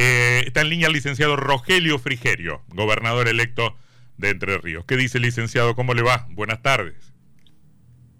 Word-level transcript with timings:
Eh, 0.00 0.44
está 0.46 0.60
en 0.60 0.68
línea 0.68 0.86
el 0.86 0.92
licenciado 0.92 1.34
Rogelio 1.34 1.98
Frigerio, 1.98 2.62
gobernador 2.68 3.26
electo 3.26 3.76
de 4.16 4.30
Entre 4.30 4.56
Ríos. 4.56 4.84
¿Qué 4.84 4.96
dice, 4.96 5.18
licenciado? 5.18 5.74
¿Cómo 5.74 5.92
le 5.92 6.02
va? 6.02 6.28
Buenas 6.30 6.62
tardes. 6.62 7.12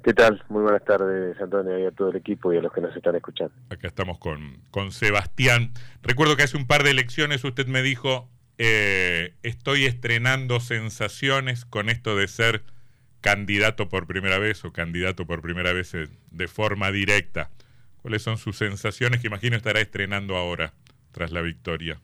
¿Qué 0.03 0.13
tal? 0.13 0.43
Muy 0.49 0.63
buenas 0.63 0.85
tardes, 0.85 1.41
Antonio, 1.41 1.79
y 1.79 1.87
a 1.87 1.93
todo 1.93 2.11
el 2.11 2.17
equipo 2.17 2.53
y 2.53 2.57
a 2.57 2.63
los 2.63 2.73
que 2.73 2.81
nos 2.81 2.97
están 2.97 3.15
escuchando. 3.15 3.55
Acá 3.71 3.87
estamos 3.87 4.19
con, 4.19 4.59
con 4.73 4.91
Sebastián. 4.91 5.71
Recuerdo 6.03 6.37
que 6.37 6.43
hace 6.43 6.57
un 6.57 6.67
par 6.67 6.83
de 6.83 6.91
elecciones 6.91 7.45
usted 7.45 7.69
me 7.69 7.83
dijo, 7.83 8.29
eh, 8.59 9.37
estoy 9.45 9.85
estrenando 9.85 10.59
sensaciones 10.59 11.65
con 11.65 11.91
esto 11.91 12.17
de 12.17 12.27
ser 12.27 12.65
candidato 13.21 13.89
por 13.89 14.09
primera 14.09 14.41
vez 14.41 14.65
o 14.65 14.73
candidato 14.73 15.29
por 15.29 15.43
primera 15.43 15.73
vez 15.73 15.93
de 15.93 16.49
forma 16.49 16.91
directa. 16.91 17.51
¿Cuáles 17.99 18.23
son 18.23 18.37
sus 18.37 18.57
sensaciones 18.57 19.21
que 19.21 19.29
imagino 19.29 19.57
estará 19.57 19.81
estrenando 19.81 20.37
ahora 20.37 20.75
tras 21.13 21.33
la 21.33 21.43
victoria? 21.43 22.01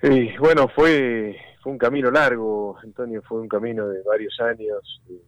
Sí, 0.00 0.30
bueno, 0.38 0.68
fue, 0.68 1.36
fue 1.60 1.72
un 1.72 1.78
camino 1.78 2.10
largo, 2.10 2.78
Antonio, 2.82 3.20
fue 3.22 3.40
un 3.40 3.48
camino 3.48 3.88
de 3.88 4.02
varios 4.02 4.38
años 4.40 5.02
de, 5.06 5.18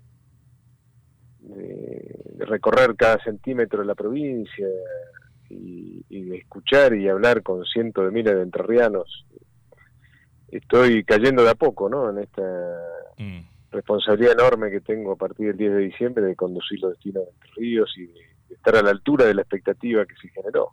recorrer 2.39 2.95
cada 2.97 3.23
centímetro 3.23 3.81
de 3.81 3.87
la 3.87 3.95
provincia 3.95 4.67
y, 5.49 6.03
de 6.09 6.37
escuchar 6.37 6.95
y 6.95 7.09
hablar 7.09 7.43
con 7.43 7.65
cientos 7.65 8.05
de 8.05 8.11
miles 8.11 8.35
de 8.35 8.43
entrerrianos. 8.43 9.27
Estoy 10.49 11.05
cayendo 11.05 11.43
de 11.43 11.51
a 11.51 11.55
poco, 11.55 11.89
¿no? 11.89 12.11
En 12.11 12.19
esta 12.19 12.43
mm. 13.19 13.41
responsabilidad 13.73 14.33
enorme 14.33 14.71
que 14.71 14.81
tengo 14.81 15.13
a 15.13 15.17
partir 15.17 15.49
del 15.49 15.57
10 15.57 15.73
de 15.73 15.79
diciembre 15.79 16.25
de 16.25 16.37
conducir 16.37 16.81
los 16.81 16.93
destinos 16.93 17.25
de 17.25 17.31
Entre 17.31 17.51
Ríos 17.57 17.93
y 17.97 18.07
de, 18.07 18.30
estar 18.55 18.77
a 18.77 18.83
la 18.83 18.91
altura 18.91 19.27
de 19.27 19.35
la 19.35 19.43
expectativa 19.43 20.05
que 20.07 20.15
se 20.17 20.29
generó. 20.29 20.73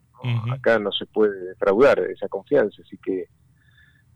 Acá 0.52 0.80
no 0.80 0.91
se 0.91 1.05
puede 1.05 1.40
defraudar 1.45 1.99
esa 1.99 2.27
confianza, 2.27 2.81
así 2.84 2.98
que 2.98 3.26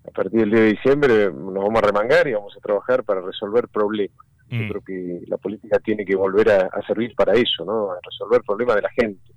a 0.07 0.11
partir 0.11 0.39
del 0.39 0.49
10 0.49 0.61
de 0.61 0.69
diciembre 0.71 1.25
nos 1.31 1.53
vamos 1.53 1.83
a 1.83 1.85
remangar 1.85 2.27
y 2.27 2.33
vamos 2.33 2.55
a 2.57 2.59
trabajar 2.59 3.03
para 3.03 3.21
resolver 3.21 3.67
problemas. 3.67 4.25
Yo 4.49 4.63
mm. 4.63 4.69
creo 4.69 4.81
que 4.81 5.21
la 5.27 5.37
política 5.37 5.79
tiene 5.79 6.03
que 6.03 6.15
volver 6.15 6.49
a, 6.49 6.69
servir 6.85 7.15
para 7.15 7.33
eso, 7.33 7.63
¿no? 7.63 7.91
A 7.91 7.99
resolver 8.03 8.41
problemas 8.41 8.75
de 8.75 8.81
la 8.81 8.89
gente 8.89 9.31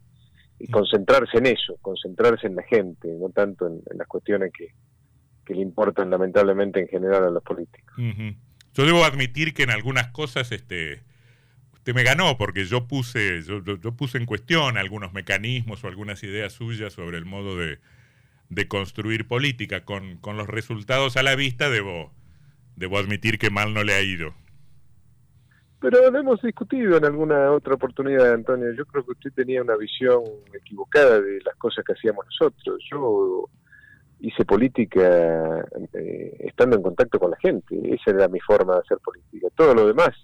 y 0.58 0.68
mm. 0.68 0.70
concentrarse 0.70 1.38
en 1.38 1.46
eso, 1.46 1.76
concentrarse 1.82 2.46
en 2.46 2.56
la 2.56 2.62
gente, 2.64 3.08
no 3.20 3.28
tanto 3.28 3.66
en, 3.66 3.80
las 3.96 4.08
cuestiones 4.08 4.52
que, 4.52 4.68
le 5.54 5.60
importan 5.60 6.08
lamentablemente 6.08 6.80
en 6.80 6.88
general 6.88 7.24
a 7.24 7.30
los 7.30 7.42
políticos. 7.42 7.94
Yo 8.72 8.86
debo 8.86 9.04
admitir 9.04 9.52
que 9.52 9.64
en 9.64 9.70
algunas 9.70 10.08
cosas 10.08 10.50
este 10.52 11.04
me 11.92 12.02
ganó 12.02 12.38
porque 12.38 12.64
yo 12.64 12.86
puse 12.86 13.42
yo, 13.42 13.62
puse 13.96 14.18
en 14.18 14.26
cuestión 14.26 14.78
algunos 14.78 15.12
mecanismos 15.12 15.84
o 15.84 15.88
algunas 15.88 16.22
ideas 16.22 16.52
suyas 16.52 16.94
sobre 16.94 17.18
el 17.18 17.26
modo 17.26 17.58
de, 17.58 17.78
de 18.48 18.68
construir 18.68 19.28
política 19.28 19.84
con, 19.84 20.16
con 20.18 20.36
los 20.36 20.46
resultados 20.46 21.16
a 21.16 21.22
la 21.22 21.36
vista 21.36 21.68
debo 21.68 22.12
debo 22.76 22.98
admitir 22.98 23.38
que 23.38 23.50
mal 23.50 23.74
no 23.74 23.84
le 23.84 23.94
ha 23.94 24.02
ido. 24.02 24.34
Pero 25.80 26.10
lo 26.10 26.18
hemos 26.18 26.40
discutido 26.40 26.96
en 26.96 27.04
alguna 27.04 27.52
otra 27.52 27.74
oportunidad, 27.74 28.32
Antonio. 28.32 28.72
Yo 28.72 28.86
creo 28.86 29.04
que 29.04 29.12
usted 29.12 29.32
tenía 29.34 29.60
una 29.60 29.76
visión 29.76 30.22
equivocada 30.54 31.20
de 31.20 31.40
las 31.44 31.54
cosas 31.56 31.84
que 31.84 31.92
hacíamos 31.92 32.24
nosotros. 32.24 32.82
Yo 32.90 33.50
hice 34.20 34.46
política 34.46 35.62
eh, 35.92 36.36
estando 36.40 36.76
en 36.76 36.82
contacto 36.82 37.20
con 37.20 37.30
la 37.30 37.36
gente. 37.36 37.78
Esa 37.94 38.12
era 38.12 38.28
mi 38.28 38.40
forma 38.40 38.76
de 38.76 38.80
hacer 38.80 38.98
política. 39.04 39.48
Todo 39.54 39.74
lo 39.74 39.86
demás 39.86 40.16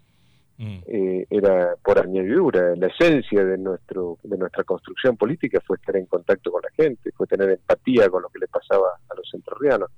mm. 0.61 0.79
eh, 0.87 1.27
era 1.31 1.75
por 1.83 1.99
añadidura. 1.99 2.77
La 2.77 2.89
esencia 2.89 3.45
de 3.45 3.59
nuestro 3.59 4.19
de 4.23 4.37
nuestra 4.37 4.63
construcción 4.65 5.17
política 5.17 5.61
fue 5.67 5.79
estar 5.79 5.97
en 5.97 6.07
contacto 6.07 6.53
con 6.53 6.63
la 6.63 6.71
gente, 6.71 7.11
fue 7.17 7.27
tener 7.27 7.51
empatía 7.51 8.09
con 8.11 8.23
lo 8.23 8.29
que 8.29 8.41
le 8.41 8.49
pasaba 8.49 8.89
a 9.09 9.15
los 9.15 9.29
entrerrianos. 9.33 9.91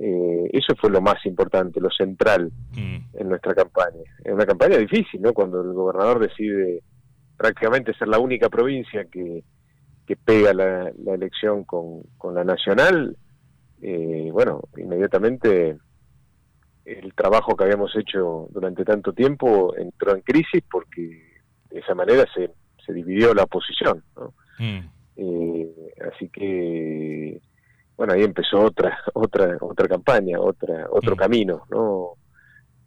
Eh, 0.00 0.50
eso 0.52 0.76
fue 0.80 0.90
lo 0.90 1.00
más 1.00 1.26
importante, 1.26 1.80
lo 1.80 1.90
central 1.90 2.52
mm. 2.72 2.98
en 3.14 3.28
nuestra 3.28 3.54
campaña. 3.54 4.04
Es 4.24 4.32
una 4.32 4.46
campaña 4.46 4.78
difícil, 4.78 5.20
¿no? 5.20 5.32
Cuando 5.34 5.60
el 5.60 5.72
gobernador 5.72 6.20
decide 6.20 6.84
prácticamente 7.36 7.92
ser 7.94 8.06
la 8.06 8.20
única 8.20 8.48
provincia 8.48 9.06
que, 9.06 9.42
que 10.06 10.16
pega 10.16 10.54
la, 10.54 10.92
elección 11.12 11.64
con, 11.64 12.02
con, 12.16 12.34
la 12.34 12.44
nacional, 12.44 13.16
eh, 13.82 14.30
bueno, 14.32 14.62
inmediatamente 14.76 15.78
el 16.88 17.14
trabajo 17.14 17.54
que 17.56 17.64
habíamos 17.64 17.94
hecho 17.96 18.48
durante 18.50 18.84
tanto 18.84 19.12
tiempo 19.12 19.74
entró 19.76 20.14
en 20.14 20.22
crisis 20.22 20.62
porque 20.70 21.40
de 21.70 21.80
esa 21.80 21.94
manera 21.94 22.24
se, 22.34 22.50
se 22.84 22.92
dividió 22.92 23.34
la 23.34 23.44
oposición, 23.44 24.02
¿no? 24.16 24.32
Mm. 24.58 24.90
Eh, 25.16 25.92
así 26.12 26.28
que 26.28 27.40
bueno, 27.98 28.12
ahí 28.12 28.22
empezó 28.22 28.60
otra, 28.60 28.96
otra, 29.14 29.58
otra 29.60 29.88
campaña, 29.88 30.40
otra, 30.40 30.86
otro 30.90 31.14
mm. 31.14 31.18
camino, 31.18 31.62
¿no? 31.68 32.12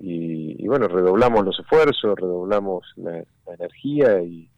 Y, 0.03 0.65
bueno, 0.67 0.87
redoblamos 0.87 1.45
los 1.45 1.59
esfuerzos, 1.59 2.17
redoblamos 2.17 2.91
la, 2.95 3.23
energía 3.53 4.19
y, 4.23 4.49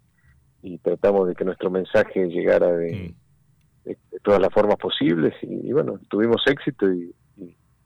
tratamos 0.81 1.27
de 1.27 1.35
que 1.35 1.43
nuestro 1.43 1.69
mensaje 1.69 2.27
llegara 2.27 2.71
de, 2.71 3.13
mm. 3.85 3.91
todas 4.23 4.39
las 4.39 4.53
formas 4.53 4.77
posibles 4.77 5.33
y, 5.41 5.73
bueno, 5.73 5.99
tuvimos 6.07 6.41
éxito 6.47 6.89
y, 6.93 7.13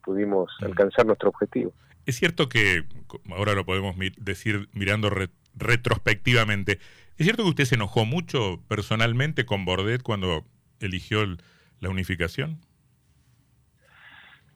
pudimos 0.08 0.50
alcanzar 0.62 1.06
nuestro 1.06 1.28
objetivo. 1.28 1.74
Es 2.06 2.16
cierto 2.16 2.48
que, 2.48 2.86
ahora 3.30 3.56
lo 3.56 3.66
podemos 3.66 3.94
decir 4.18 4.70
mirando 4.72 5.12
retrospectivamente, 5.54 6.80
¿es 7.18 7.26
cierto 7.26 7.44
que 7.44 7.50
usted 7.50 7.66
se 7.66 7.76
enojó 7.76 8.06
mucho 8.06 8.62
personalmente 8.70 9.46
con 9.46 9.66
Bordet 9.66 10.02
cuando 10.02 10.46
eligió 10.80 11.24
el 11.24 11.40
la 11.80 11.90
unificación? 11.90 12.60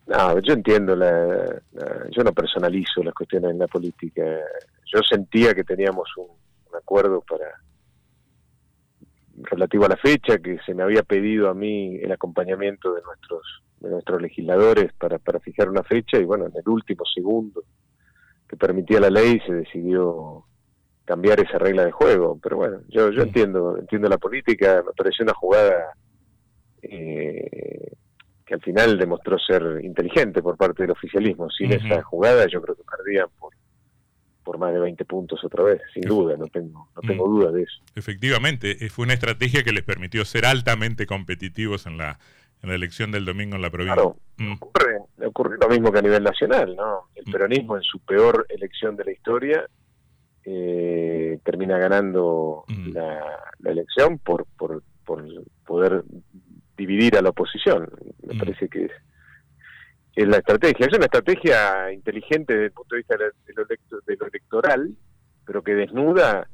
No, 0.08 0.40
yo 0.40 0.54
entiendo, 0.54 0.96
la, 0.96 1.62
yo 2.10 2.24
no 2.24 2.34
personalizo 2.34 3.04
las 3.04 3.14
cuestiones 3.14 3.52
en 3.52 3.60
la 3.60 3.68
política. 3.68 4.24
Yo 4.94 5.00
sentía 5.08 5.54
que 5.54 5.64
teníamos 5.64 6.10
un, 6.18 6.28
acuerdo 6.76 7.22
para 7.22 7.46
relativo 9.44 9.86
a 9.86 9.90
la 9.90 9.98
fecha, 9.98 10.38
que 10.38 10.58
se 10.66 10.74
me 10.74 10.84
había 10.84 11.04
pedido 11.04 11.50
a 11.50 11.54
mí 11.54 11.98
el 11.98 12.12
acompañamiento 12.12 12.94
de 12.94 13.02
nuestros 13.02 13.42
de 13.82 13.90
nuestros 13.90 14.22
legisladores 14.22 14.94
para, 14.94 15.18
para 15.20 15.40
fijar 15.40 15.70
una 15.70 15.84
fecha 15.84 16.18
y 16.18 16.24
bueno, 16.24 16.46
en 16.46 16.54
el 16.56 16.70
último 16.70 17.04
segundo 17.14 17.64
que 18.48 18.58
permitía 18.58 19.00
la 19.00 19.10
ley 19.10 19.40
se 19.46 19.54
decidió 19.54 20.46
cambiar 21.06 21.40
esa 21.40 21.58
regla 21.58 21.86
de 21.86 21.92
juego. 21.92 22.38
Pero 22.42 22.58
bueno, 22.58 22.82
yo, 22.90 23.10
yo 23.12 23.24
entiendo, 23.24 23.78
entiendo 23.78 24.10
la 24.10 24.18
política, 24.18 24.84
me 24.86 24.92
pareció 24.92 25.24
una 25.24 25.34
jugada 25.34 25.94
eh, 26.82 27.94
que 28.46 28.54
al 28.54 28.62
final 28.62 28.98
demostró 28.98 29.40
ser 29.40 29.80
inteligente 29.84 30.42
por 30.42 30.58
parte 30.58 30.84
del 30.84 30.92
oficialismo. 30.92 31.50
Sin 31.50 31.72
esa 31.72 32.02
jugada 32.04 32.46
yo 32.48 32.62
creo 32.62 32.76
que 32.76 32.84
perdían 32.84 33.28
por, 33.40 33.54
por 34.44 34.58
más 34.58 34.74
de 34.74 34.80
20 34.80 35.06
puntos 35.06 35.42
otra 35.44 35.64
vez, 35.64 35.82
sin 35.94 36.04
duda, 36.04 36.36
no 36.38 36.48
tengo, 36.48 36.90
no 36.94 37.02
tengo 37.02 37.28
mm. 37.28 37.32
duda 37.34 37.52
de 37.52 37.64
eso. 37.64 37.82
Efectivamente, 37.96 38.86
eh, 38.86 38.90
fue 38.90 39.06
una 39.06 39.14
estrategia 39.14 39.64
que 39.64 39.72
les 39.72 39.84
permitió 39.84 40.26
ser 40.26 40.46
altamente 40.46 41.06
competitivos 41.06 41.86
en 41.86 41.98
la, 41.98 42.20
en 42.64 42.70
la 42.70 42.76
elección 42.76 43.12
del 43.12 43.26
domingo 43.26 43.56
en 43.56 43.62
la 43.62 43.70
provincia. 43.70 43.96
Claro, 43.96 44.18
mm. 44.38 44.54
ocurre, 45.26 45.58
lo 45.60 45.70
mismo 45.70 45.92
que 45.92 46.00
a 46.00 46.04
nivel 46.04 46.24
nacional, 46.24 46.76
¿no? 46.76 47.10
El 47.16 47.26
mm. 47.28 47.32
peronismo 47.32 47.78
en 47.78 47.84
su 47.84 48.00
peor 48.00 48.46
elección 48.50 48.96
de 48.96 49.06
la 49.06 49.12
historia 49.12 49.66
eh, 50.44 51.40
termina 51.44 51.78
ganando 51.78 52.66
la, 52.94 53.20
la, 53.60 53.72
elección 53.72 54.20
por, 54.20 54.46
por, 54.58 54.84
por 55.06 55.24
poder 55.66 56.04
dividir 56.78 57.18
a 57.18 57.22
la 57.22 57.30
oposición. 57.30 57.90
Me 58.28 58.36
mm. 58.36 58.38
parece 58.38 58.70
que 58.70 58.86
es, 58.86 60.28
la 60.28 60.38
estrategia. 60.38 60.86
Es 60.86 60.94
una 60.96 61.06
estrategia 61.06 61.92
inteligente 61.92 62.54
desde 62.54 62.66
el 62.66 62.72
punto 62.72 62.96
de 62.96 63.00
vista 63.00 63.18
de 63.18 64.16
lo, 64.16 64.28
electoral, 64.28 64.92
pero 65.46 65.64
que 65.64 65.74
desnuda 65.74 66.48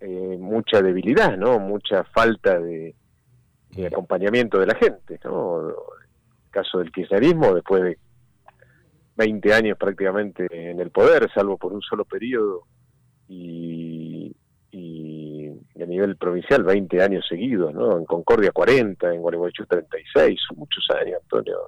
eh, 0.00 0.36
mucha 0.38 0.82
debilidad, 0.82 1.36
¿no? 1.36 1.58
Mucha 1.58 2.04
falta 2.04 2.58
de, 2.58 2.94
mm. 3.82 3.86
acompañamiento 3.86 4.58
de 4.58 4.66
la 4.66 4.74
gente, 4.74 5.18
¿no? 5.24 5.68
El 5.68 5.74
caso 6.50 6.78
del 6.78 6.92
kirchnerismo, 6.92 7.54
después 7.54 7.82
de 7.82 7.98
20 9.16 9.54
años 9.54 9.78
prácticamente 9.78 10.46
en 10.50 10.80
el 10.80 10.90
poder, 10.90 11.30
salvo 11.32 11.56
por 11.56 11.72
un 11.72 11.82
solo 11.82 12.04
periodo, 12.04 12.62
y, 13.28 14.34
a 15.80 15.86
nivel 15.86 16.16
provincial 16.16 16.64
20 16.64 17.02
años 17.02 17.26
seguidos, 17.28 17.74
¿no? 17.74 17.98
En 17.98 18.06
Concordia 18.06 18.50
40, 18.52 19.12
en 19.12 19.20
Gualeguaychú 19.20 19.66
36, 19.66 20.40
son 20.48 20.58
muchos 20.58 20.84
años, 20.98 21.20
Antonio, 21.22 21.58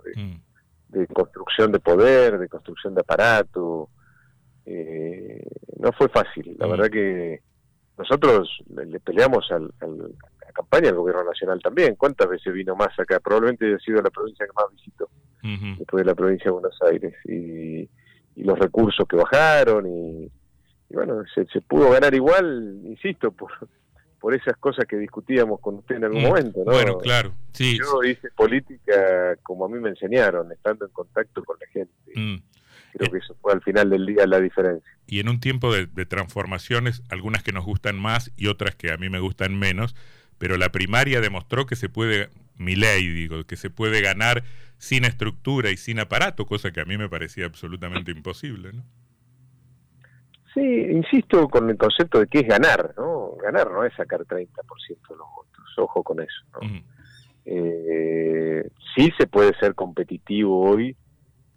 de, 0.88 1.02
mm. 1.02 1.12
construcción 1.12 1.70
de 1.70 1.80
poder, 1.80 2.38
de 2.38 2.48
construcción 2.48 2.94
de 2.94 3.02
aparato. 3.02 3.90
Eh, 4.64 5.44
no 5.78 5.92
fue 5.92 6.08
fácil, 6.08 6.56
la 6.58 6.66
mm. 6.66 6.70
verdad 6.70 6.90
que 6.90 7.40
nosotros 7.98 8.48
le, 8.74 8.98
peleamos 9.00 9.50
al, 9.52 9.70
campaña 10.56 10.86
del 10.86 10.96
gobierno 10.96 11.24
nacional 11.24 11.60
también. 11.62 11.94
¿Cuántas 11.96 12.28
veces 12.28 12.52
vino 12.52 12.74
más 12.74 12.98
acá? 12.98 13.20
Probablemente 13.20 13.74
ha 13.74 13.78
sido 13.78 14.00
la 14.02 14.10
provincia 14.10 14.46
que 14.46 14.52
más 14.52 14.66
visitó, 14.72 15.08
después 15.78 16.02
de 16.02 16.04
la 16.04 16.14
provincia 16.14 16.46
de 16.46 16.50
Buenos 16.50 16.78
Aires. 16.82 17.14
Y, 17.24 17.88
y 18.36 18.44
los 18.44 18.58
recursos 18.58 19.06
que 19.08 19.16
bajaron 19.16 19.86
y 19.86 20.30
y 20.88 20.94
bueno, 20.94 21.22
se, 21.34 21.46
se 21.46 21.60
pudo 21.60 21.90
ganar 21.90 22.14
igual, 22.14 22.80
insisto, 22.84 23.32
por, 23.32 23.50
por 24.20 24.34
esas 24.34 24.56
cosas 24.58 24.86
que 24.86 24.96
discutíamos 24.96 25.60
con 25.60 25.76
usted 25.76 25.96
en 25.96 26.04
algún 26.04 26.22
Mm, 26.22 26.26
momento, 26.26 26.60
¿no? 26.64 26.72
Bueno, 26.72 26.98
claro, 26.98 27.32
sí. 27.52 27.78
Yo 27.78 28.02
hice 28.04 28.28
política 28.36 29.36
como 29.42 29.64
a 29.64 29.68
mí 29.68 29.78
me 29.78 29.90
enseñaron, 29.90 30.52
estando 30.52 30.84
en 30.86 30.92
contacto 30.92 31.42
con 31.44 31.56
la 31.60 31.66
gente. 31.68 31.92
Mm. 32.14 32.36
Creo 32.92 33.12
que 33.12 33.18
eso 33.18 33.36
fue 33.42 33.52
al 33.52 33.62
final 33.62 33.90
del 33.90 34.06
día 34.06 34.26
la 34.26 34.40
diferencia. 34.40 34.90
Y 35.06 35.20
en 35.20 35.28
un 35.28 35.38
tiempo 35.38 35.72
de, 35.72 35.86
de 35.86 36.06
transformaciones, 36.06 37.02
algunas 37.10 37.42
que 37.42 37.52
nos 37.52 37.64
gustan 37.64 37.98
más 37.98 38.32
y 38.36 38.46
otras 38.46 38.74
que 38.74 38.90
a 38.90 38.96
mí 38.96 39.10
me 39.10 39.20
gustan 39.20 39.58
menos, 39.58 39.94
pero 40.38 40.56
la 40.56 40.70
primaria 40.70 41.20
demostró 41.20 41.66
que 41.66 41.76
se 41.76 41.88
puede, 41.88 42.30
mi 42.56 42.76
ley 42.76 43.08
digo, 43.08 43.44
que 43.44 43.56
se 43.56 43.70
puede 43.70 44.00
ganar 44.00 44.42
sin 44.78 45.04
estructura 45.04 45.70
y 45.70 45.76
sin 45.76 46.00
aparato, 46.00 46.46
cosa 46.46 46.70
que 46.70 46.80
a 46.80 46.84
mí 46.84 46.98
me 46.98 47.08
parecía 47.08 47.46
absolutamente 47.46 48.10
imposible, 48.10 48.72
¿no? 48.72 48.82
Sí, 50.52 50.62
insisto 50.62 51.48
con 51.48 51.68
el 51.68 51.76
concepto 51.76 52.20
de 52.20 52.28
que 52.28 52.38
es 52.38 52.48
ganar, 52.48 52.94
¿no? 52.96 53.32
Ganar 53.42 53.70
no 53.70 53.84
es 53.84 53.92
sacar 53.94 54.20
30% 54.20 54.46
de 54.88 55.16
los 55.16 55.28
votos, 55.34 55.78
ojo 55.78 56.02
con 56.02 56.20
eso, 56.20 56.44
¿no? 56.54 56.82
Eh, 57.44 58.68
sí 58.94 59.12
se 59.18 59.26
puede 59.26 59.54
ser 59.58 59.74
competitivo 59.74 60.70
hoy, 60.70 60.96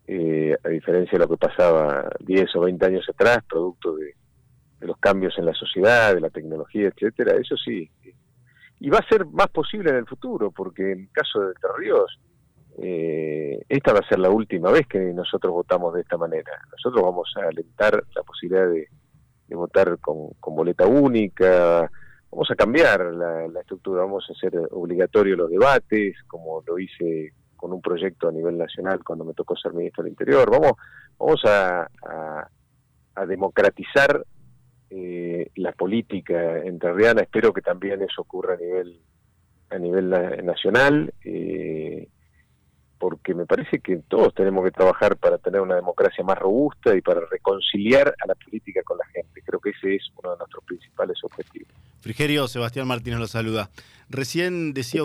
eh, 0.06 0.56
a 0.64 0.70
diferencia 0.70 1.18
de 1.18 1.26
lo 1.26 1.30
que 1.30 1.38
pasaba 1.38 2.10
10 2.20 2.56
o 2.56 2.62
20 2.62 2.86
años 2.86 3.06
atrás, 3.10 3.40
producto 3.48 3.96
de, 3.96 4.16
de 4.80 4.88
los 4.88 4.98
cambios 4.98 5.38
en 5.38 5.46
la 5.46 5.54
sociedad, 5.54 6.14
de 6.14 6.22
la 6.22 6.30
tecnología, 6.30 6.88
etcétera, 6.88 7.36
eso 7.40 7.56
sí. 7.58 7.90
Y 8.80 8.90
va 8.90 9.00
a 9.00 9.08
ser 9.08 9.26
más 9.26 9.50
posible 9.50 9.90
en 9.90 9.98
el 9.98 10.06
futuro, 10.06 10.52
porque 10.52 10.92
en 10.92 11.00
el 11.02 11.10
caso 11.12 11.42
de 11.42 11.48
Entre 11.48 11.70
Ríos, 11.78 12.20
eh, 12.78 13.60
esta 13.68 13.92
va 13.92 14.00
a 14.00 14.08
ser 14.08 14.20
la 14.20 14.30
última 14.30 14.72
vez 14.72 14.88
que 14.88 15.00
nosotros 15.14 15.54
votamos 15.54 15.94
de 15.94 16.02
esta 16.02 16.18
manera. 16.18 16.52
Nosotros 16.72 17.04
vamos 17.04 17.34
a 17.36 17.48
alentar 17.48 18.04
la 18.16 18.24
posibilidad 18.24 18.70
de, 18.70 18.88
votar 19.56 19.98
con, 20.00 20.30
con 20.40 20.56
boleta 20.56 20.86
única, 20.86 21.90
vamos 22.32 22.50
a 22.52 22.56
cambiar 22.56 23.14
la, 23.14 23.60
estructura, 23.60 24.04
vamos 24.04 24.26
a 24.30 24.34
hacer 24.34 24.54
obligatorio 24.72 25.36
los 25.36 25.50
debates, 25.50 26.16
como 26.28 26.62
lo 26.66 26.80
hice 26.80 27.34
con 27.58 27.74
un 27.74 27.82
proyecto 27.82 28.30
a 28.30 28.32
nivel 28.32 28.58
nacional 28.58 29.04
cuando 29.04 29.26
me 29.26 29.34
tocó 29.34 29.58
ser 29.58 29.74
ministro 29.74 30.04
del 30.04 30.12
Interior. 30.12 30.50
Vamos, 30.50 30.74
vamos 31.18 31.42
a 31.46 32.48
democratizar 33.28 34.24
eh, 34.90 35.50
la 35.56 35.72
política 35.74 36.60
entrerriana. 36.60 37.22
Espero 37.22 37.54
que 37.54 37.62
también 37.62 38.02
eso 38.02 38.22
ocurra 38.22 38.56
a 38.56 38.58
nivel 38.58 39.00
a 39.72 39.78
nivel 39.78 40.10
na- 40.10 40.36
nacional, 40.38 41.14
eh, 41.24 42.08
porque 42.98 43.34
me 43.34 43.46
parece 43.46 43.80
que 43.80 43.98
todos 44.08 44.34
tenemos 44.34 44.66
que 44.66 44.72
trabajar 44.72 45.16
para 45.16 45.38
tener 45.38 45.62
una 45.62 45.76
democracia 45.76 46.24
más 46.24 46.38
robusta 46.38 46.96
y 46.98 47.02
para 47.02 47.22
reconciliar 47.30 48.08
a 48.22 48.28
la 48.28 48.36
política 48.36 48.82
con 48.84 48.98
la 48.98 49.06
gente. 49.06 49.42
Creo 49.46 49.60
que 49.60 49.70
ese 49.70 49.96
es 49.96 50.04
uno 50.22 50.32
de 50.32 50.38
nuestros 50.40 50.64
principales 50.66 51.18
objetivos. 51.24 51.70
Frigerio, 52.02 52.48
Sebastián 52.48 52.88
Martínez 52.88 53.20
lo 53.20 53.28
saluda. 53.28 53.70
Recién 54.10 54.74
decía, 54.74 55.04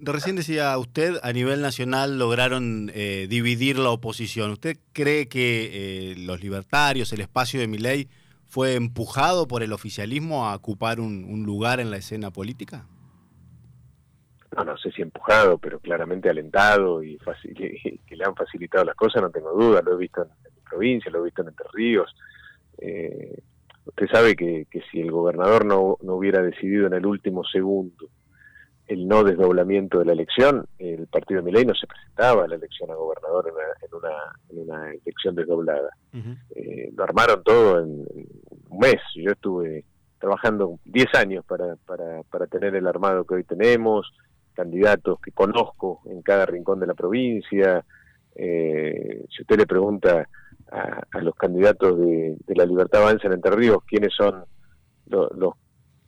recién 0.00 0.36
decía 0.36 0.78
usted, 0.78 1.16
a 1.22 1.32
nivel 1.32 1.60
nacional 1.60 2.18
lograron 2.18 2.90
eh, 2.94 3.26
dividir 3.28 3.78
la 3.78 3.90
oposición. 3.90 4.52
¿Usted 4.52 4.78
cree 4.92 5.26
que 5.28 6.12
eh, 6.12 6.14
los 6.18 6.40
libertarios, 6.40 7.12
el 7.12 7.20
espacio 7.20 7.58
de 7.60 7.66
Miley, 7.66 8.08
fue 8.54 8.76
empujado 8.76 9.48
por 9.48 9.64
el 9.64 9.72
oficialismo 9.72 10.46
a 10.46 10.54
ocupar 10.54 11.00
un, 11.00 11.42
lugar 11.44 11.80
en 11.80 11.90
la 11.90 11.96
escena 11.96 12.30
política? 12.30 12.86
no, 14.56 14.64
no 14.64 14.78
sé 14.78 14.92
si 14.92 15.02
empujado, 15.02 15.58
pero 15.58 15.80
claramente 15.80 16.30
alentado 16.30 17.02
y 17.02 17.18
fácil, 17.18 17.52
que, 17.52 17.98
que 18.06 18.14
le 18.14 18.24
han 18.24 18.36
facilitado 18.36 18.84
las 18.84 18.94
cosas, 18.94 19.22
no 19.22 19.30
tengo 19.30 19.50
duda, 19.50 19.82
lo 19.82 19.94
he 19.94 19.96
visto 19.96 20.22
en, 20.22 20.28
en 20.28 20.62
provincia, 20.62 21.10
lo 21.10 21.18
he 21.18 21.24
visto 21.24 21.42
en 21.42 21.48
Entre 21.48 21.66
Ríos. 21.72 22.14
Eh, 22.78 23.42
usted 23.86 24.06
sabe 24.06 24.36
que, 24.36 24.68
si 24.92 25.00
el 25.00 25.10
gobernador 25.10 25.64
no 25.66 25.98
hubiera 26.00 26.40
decidido 26.40 26.86
en 26.86 26.92
el 26.92 27.06
último 27.06 27.42
segundo 27.42 28.08
el 28.86 29.08
no 29.08 29.24
desdoblamiento 29.24 29.98
de 29.98 30.04
la 30.04 30.12
elección, 30.12 30.66
el 30.78 31.06
partido 31.06 31.40
de 31.40 31.46
Milei 31.46 31.64
no 31.64 31.74
se 31.74 31.86
presentaba 31.86 32.44
a 32.44 32.48
la 32.48 32.56
elección 32.56 32.90
a 32.90 32.94
gobernador 32.94 33.48
en 33.48 33.54
una, 33.54 33.64
en 33.82 33.94
una, 33.94 34.14
en 34.50 34.58
una 34.58 34.90
elección 34.92 35.34
desdoblada. 35.34 35.90
Eh, 36.54 36.92
lo 36.94 37.04
armaron 37.04 37.42
todo 37.42 37.80
en, 37.80 38.06
un 38.68 38.78
mes. 38.78 39.00
Yo 39.14 39.32
estuve 39.32 39.84
trabajando 40.18 40.78
10 40.84 41.14
años 41.14 41.44
para, 41.46 41.76
para, 41.86 42.22
para 42.24 42.46
tener 42.46 42.74
el 42.74 42.86
armado 42.86 43.24
que 43.24 43.34
hoy 43.34 43.44
tenemos, 43.44 44.12
candidatos 44.52 45.18
que 45.20 45.32
conozco 45.32 46.02
en 46.06 46.22
cada 46.22 46.44
rincón 46.44 46.80
de 46.80 46.86
la 46.86 46.94
provincia. 46.94 47.84
Eh, 48.34 49.24
si 49.34 49.42
usted 49.42 49.58
le 49.58 49.66
pregunta 49.66 50.28
a, 50.70 51.02
a 51.10 51.20
los 51.20 51.34
candidatos 51.36 51.98
de, 51.98 52.36
de, 52.46 52.54
la 52.54 52.66
Libertad 52.66 53.02
Avanza 53.02 53.28
en 53.28 53.34
Entre 53.34 53.50
Ríos 53.50 53.78
quiénes 53.86 54.12
son 54.14 54.44
lo, 55.06 55.28
los 55.30 55.54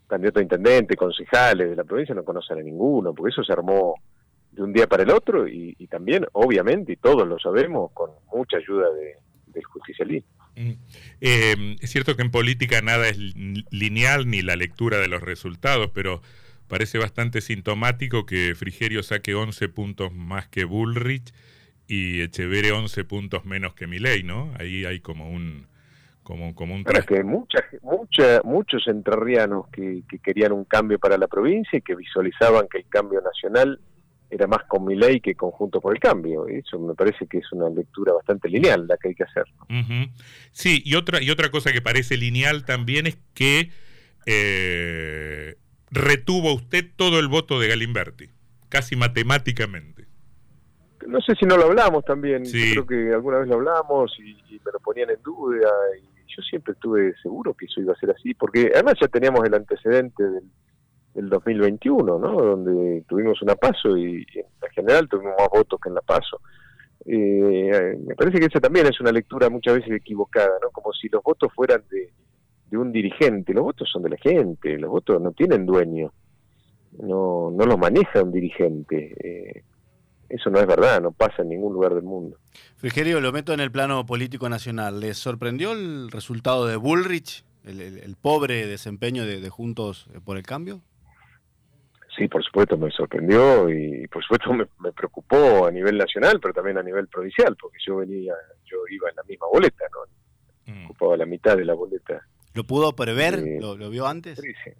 candidatos 0.06 0.40
a 0.40 0.42
intendente, 0.42 0.96
concejales 0.96 1.70
de 1.70 1.76
la 1.76 1.84
provincia, 1.84 2.14
no 2.14 2.24
conocen 2.24 2.58
a 2.58 2.62
ninguno, 2.62 3.14
porque 3.14 3.30
eso 3.30 3.44
se 3.44 3.52
armó 3.52 3.94
de 4.52 4.62
un 4.62 4.72
día 4.72 4.86
para 4.86 5.02
el 5.02 5.10
otro 5.10 5.46
y, 5.46 5.74
y 5.78 5.86
también, 5.86 6.26
obviamente, 6.32 6.92
y 6.92 6.96
todos 6.96 7.26
lo 7.26 7.38
sabemos, 7.38 7.90
con 7.92 8.10
mucha 8.32 8.56
ayuda 8.56 8.90
de, 8.92 9.16
del 9.46 9.64
justicialismo. 9.64 10.30
Eh, 10.56 11.76
es 11.80 11.90
cierto 11.90 12.16
que 12.16 12.22
en 12.22 12.30
política 12.30 12.80
nada 12.80 13.08
es 13.08 13.18
lineal 13.18 14.28
ni 14.28 14.42
la 14.42 14.56
lectura 14.56 14.98
de 14.98 15.08
los 15.08 15.22
resultados, 15.22 15.90
pero 15.92 16.22
parece 16.68 16.98
bastante 16.98 17.40
sintomático 17.40 18.24
que 18.24 18.54
Frigerio 18.54 19.02
saque 19.02 19.34
11 19.34 19.68
puntos 19.68 20.12
más 20.14 20.48
que 20.48 20.64
Bullrich 20.64 21.32
y 21.86 22.22
Echeverre 22.22 22.72
11 22.72 23.04
puntos 23.04 23.44
menos 23.44 23.74
que 23.74 23.86
Milei, 23.86 24.22
¿no? 24.22 24.52
Ahí 24.58 24.84
hay 24.84 25.00
como 25.00 25.30
un 25.30 25.66
como, 26.26 26.56
como 26.56 26.74
un 26.74 26.82
Pero 26.82 26.98
es 26.98 27.06
que 27.06 27.22
mucha, 27.22 27.64
mucha, 27.82 28.40
muchos 28.42 28.88
entrerrianos 28.88 29.68
que, 29.68 30.02
que 30.08 30.18
querían 30.18 30.50
un 30.50 30.64
cambio 30.64 30.98
para 30.98 31.16
la 31.16 31.28
provincia 31.28 31.78
y 31.78 31.82
que 31.82 31.94
visualizaban 31.94 32.66
que 32.68 32.78
el 32.78 32.88
cambio 32.88 33.20
nacional 33.20 33.78
era 34.28 34.48
más 34.48 34.64
con 34.64 34.84
Milei 34.84 35.20
que 35.20 35.36
conjunto 35.36 35.80
por 35.80 35.94
el 35.94 36.00
cambio. 36.00 36.48
Eso 36.48 36.80
me 36.80 36.94
parece 36.94 37.28
que 37.28 37.38
es 37.38 37.52
una 37.52 37.70
lectura 37.70 38.12
bastante 38.12 38.48
lineal 38.48 38.88
la 38.88 38.96
que 38.96 39.10
hay 39.10 39.14
que 39.14 39.22
hacer. 39.22 39.44
Uh 39.70 39.74
-huh. 39.74 40.10
Sí, 40.50 40.82
y 40.84 40.96
otra, 40.96 41.22
y 41.22 41.30
otra 41.30 41.52
cosa 41.52 41.72
que 41.72 41.80
parece 41.80 42.16
lineal 42.16 42.64
también 42.64 43.06
es 43.06 43.18
que 43.32 43.70
eh, 44.26 45.54
retuvo 45.92 46.54
usted 46.54 46.90
todo 46.96 47.20
el 47.20 47.28
voto 47.28 47.60
de 47.60 47.68
Galimberti, 47.68 48.30
casi 48.68 48.96
matemáticamente. 48.96 50.06
No 51.06 51.20
sé 51.20 51.36
si 51.38 51.46
no 51.46 51.56
lo 51.56 51.66
hablamos 51.66 52.04
también, 52.04 52.44
sí. 52.44 52.74
Yo 52.74 52.84
creo 52.84 53.10
que 53.10 53.14
alguna 53.14 53.38
vez 53.38 53.46
lo 53.46 53.54
hablamos 53.54 54.12
y, 54.18 54.32
y, 54.52 54.60
me 54.64 54.72
lo 54.72 54.80
ponían 54.80 55.10
en 55.10 55.22
duda 55.22 55.70
y 56.02 56.15
yo 56.36 56.42
siempre 56.42 56.74
estuve 56.74 57.14
seguro 57.22 57.54
que 57.54 57.66
eso 57.66 57.80
iba 57.80 57.92
a 57.92 57.96
ser 57.96 58.10
así, 58.10 58.34
porque 58.34 58.70
además 58.74 58.94
ya 59.00 59.08
teníamos 59.08 59.44
el 59.44 59.54
antecedente 59.54 60.22
del, 60.22 60.44
del 61.14 61.28
2021, 61.30 62.18
¿no? 62.18 62.32
Donde 62.32 63.02
tuvimos 63.08 63.40
una 63.42 63.54
paso 63.54 63.96
y, 63.96 64.26
en 64.34 64.70
general 64.74 65.08
tuvimos 65.08 65.34
más 65.38 65.48
votos 65.48 65.80
que 65.80 65.88
en 65.88 65.94
la 65.94 66.02
paso. 66.02 66.40
Eh, 67.06 67.96
me 68.04 68.14
parece 68.14 68.38
que 68.38 68.46
esa 68.46 68.60
también 68.60 68.86
es 68.86 69.00
una 69.00 69.12
lectura 69.12 69.48
muchas 69.48 69.76
veces 69.76 69.92
equivocada, 69.92 70.52
¿no? 70.62 70.70
Como 70.70 70.92
si 70.92 71.08
los 71.08 71.22
votos 71.22 71.52
fueran 71.54 71.82
de, 71.90 72.12
de 72.70 72.76
un 72.76 72.92
dirigente, 72.92 73.54
los 73.54 73.64
votos 73.64 73.88
son 73.90 74.02
de 74.02 74.10
la 74.10 74.16
gente, 74.18 74.76
los 74.78 74.90
votos 74.90 75.20
no 75.20 75.32
tienen 75.32 75.64
dueño, 75.64 76.12
no, 76.98 77.50
no 77.50 77.64
los 77.64 77.78
maneja 77.78 78.22
un 78.22 78.32
dirigente. 78.32 79.14
Eh, 79.22 79.62
eso 80.28 80.50
no 80.50 80.58
es 80.58 80.66
verdad, 80.66 81.00
no 81.00 81.12
pasa 81.12 81.42
en 81.42 81.50
ningún 81.50 81.72
lugar 81.72 81.94
del 81.94 82.02
mundo. 82.02 82.38
Frigerio, 82.76 83.20
lo 83.20 83.32
meto 83.32 83.52
en 83.52 83.60
el 83.60 83.70
plano 83.70 84.04
político 84.06 84.48
nacional. 84.48 85.00
¿Les 85.00 85.16
sorprendió 85.16 85.72
el 85.72 86.10
resultado 86.10 86.66
de 86.66 86.76
Bullrich, 86.76 87.44
el, 87.64 87.80
el, 87.80 87.98
el 87.98 88.16
pobre 88.16 88.66
desempeño 88.66 89.24
de, 89.24 89.40
de, 89.40 89.50
Juntos 89.50 90.08
por 90.24 90.36
el 90.36 90.42
Cambio? 90.42 90.80
Sí, 92.16 92.28
por 92.28 92.42
supuesto 92.42 92.78
me 92.78 92.90
sorprendió 92.90 93.68
y 93.68 94.06
por 94.08 94.22
supuesto 94.22 94.52
me, 94.52 94.66
me, 94.80 94.92
preocupó 94.92 95.66
a 95.66 95.70
nivel 95.70 95.98
nacional, 95.98 96.40
pero 96.40 96.54
también 96.54 96.78
a 96.78 96.82
nivel 96.82 97.08
provincial, 97.08 97.54
porque 97.60 97.76
yo 97.86 97.96
venía, 97.96 98.32
yo 98.64 98.78
iba 98.90 99.10
en 99.10 99.16
la 99.16 99.22
misma 99.24 99.46
boleta, 99.52 99.84
¿no? 99.92 100.72
Mm. 100.72 100.84
Ocupaba 100.86 101.16
la 101.18 101.26
mitad 101.26 101.56
de 101.56 101.64
la 101.64 101.74
boleta. 101.74 102.26
¿Lo 102.54 102.64
pudo 102.64 102.96
prever? 102.96 103.34
Eh, 103.34 103.58
¿Lo, 103.60 103.76
¿Lo, 103.76 103.90
vio 103.90 104.06
antes? 104.06 104.38
Sí, 104.40 104.52
sí. 104.64 104.70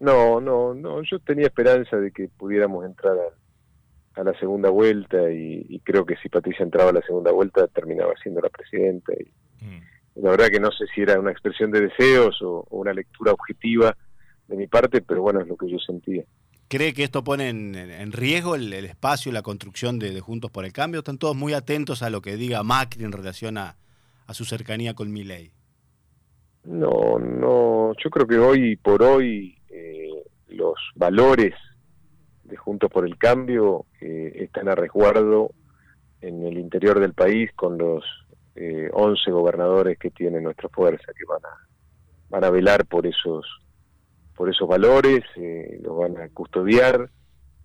No, 0.00 0.40
no, 0.40 0.74
no, 0.74 1.02
yo 1.02 1.20
tenía 1.20 1.46
esperanza 1.46 1.96
de 1.96 2.10
que 2.10 2.28
pudiéramos 2.28 2.84
entrar 2.84 3.16
a, 3.16 3.45
a 4.16 4.24
la 4.24 4.38
segunda 4.38 4.70
vuelta 4.70 5.30
y, 5.30 5.66
y, 5.68 5.80
creo 5.80 6.06
que 6.06 6.16
si 6.16 6.28
Patricia 6.28 6.64
entraba 6.64 6.90
a 6.90 6.94
la 6.94 7.02
segunda 7.02 7.30
vuelta 7.32 7.66
terminaba 7.68 8.14
siendo 8.22 8.40
la 8.40 8.48
presidenta. 8.48 9.12
Y, 9.12 9.64
mm. 9.64 10.22
La 10.22 10.30
verdad 10.30 10.48
que 10.48 10.60
no 10.60 10.72
sé 10.72 10.86
si 10.94 11.02
era 11.02 11.20
una 11.20 11.30
expresión 11.30 11.70
de 11.70 11.82
deseos 11.82 12.40
o, 12.40 12.66
o, 12.70 12.78
una 12.78 12.94
lectura 12.94 13.32
objetiva 13.32 13.94
de 14.48 14.56
mi 14.56 14.66
parte, 14.66 15.02
pero 15.02 15.20
bueno, 15.20 15.40
es 15.40 15.46
lo 15.46 15.56
que 15.56 15.70
yo 15.70 15.78
sentía. 15.78 16.24
¿Cree 16.68 16.94
que 16.94 17.04
esto 17.04 17.22
pone 17.22 17.50
en, 17.50 17.74
en 17.76 18.12
riesgo 18.12 18.54
el, 18.54 18.72
el, 18.72 18.86
espacio 18.86 19.30
y 19.30 19.34
la 19.34 19.42
construcción 19.42 19.98
de, 19.98 20.12
de, 20.12 20.20
Juntos 20.20 20.50
por 20.50 20.64
el 20.64 20.72
Cambio? 20.72 21.00
¿Están 21.00 21.18
todos 21.18 21.36
muy 21.36 21.52
atentos 21.52 22.02
a 22.02 22.10
lo 22.10 22.22
que 22.22 22.36
diga 22.36 22.62
Macri 22.62 23.04
en 23.04 23.12
relación 23.12 23.58
a, 23.58 23.76
a 24.26 24.34
su 24.34 24.44
cercanía 24.44 24.94
con 24.94 25.12
Milei? 25.12 25.52
No, 26.64 27.18
no, 27.18 27.92
yo 28.02 28.10
creo 28.10 28.26
que 28.26 28.38
hoy 28.38 28.76
por 28.76 29.02
hoy 29.02 29.56
eh, 29.68 30.08
los 30.48 30.74
valores 30.96 31.54
de 32.48 32.56
Juntos 32.56 32.90
por 32.90 33.06
el 33.06 33.18
Cambio 33.18 33.86
eh, 34.00 34.32
están 34.36 34.68
a 34.68 34.74
resguardo 34.74 35.50
en 36.20 36.44
el 36.44 36.58
interior 36.58 37.00
del 37.00 37.12
país 37.12 37.50
con 37.54 37.78
los 37.78 38.04
eh, 38.54 38.88
11 38.92 39.30
gobernadores 39.30 39.98
que 39.98 40.10
tiene 40.10 40.40
nuestra 40.40 40.68
fuerza, 40.68 41.12
que 41.12 41.24
van 41.26 41.44
a, 41.44 41.68
van 42.30 42.44
a 42.44 42.50
velar 42.50 42.86
por 42.86 43.06
esos 43.06 43.44
por 44.36 44.50
esos 44.50 44.68
valores, 44.68 45.24
eh, 45.36 45.80
los 45.82 45.96
van 45.96 46.18
a 46.18 46.28
custodiar, 46.28 47.08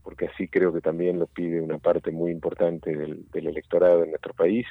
porque 0.03 0.27
así 0.27 0.47
creo 0.47 0.71
que 0.71 0.79
también 0.79 1.19
lo 1.19 1.27
pide 1.27 1.59
una 1.59 1.77
parte 1.77 2.11
muy 2.11 2.31
importante 2.31 2.95
del, 2.95 3.25
electorado 3.33 4.03
en 4.03 4.11
nuestro 4.11 4.33
país. 4.33 4.65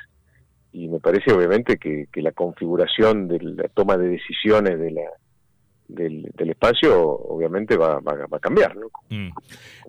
Y 0.72 0.88
me 0.88 0.98
parece 0.98 1.32
obviamente 1.32 1.76
que, 1.76 2.08
la 2.14 2.32
configuración 2.32 3.28
de 3.28 3.38
la 3.40 3.68
toma 3.68 3.98
de 3.98 4.08
decisiones 4.08 4.78
de 4.78 4.92
la, 4.92 5.02
del, 5.94 6.32
espacio 6.38 7.00
obviamente 7.00 7.76
va, 7.76 8.00
va, 8.00 8.26
a 8.30 8.38
cambiar. 8.38 8.76
¿no? 8.76 8.86
Mm. 9.08 9.30